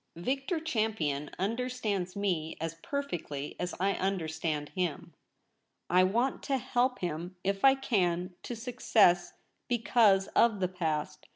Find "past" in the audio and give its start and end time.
10.69-11.27